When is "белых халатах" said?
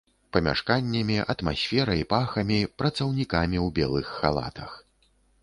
3.79-4.71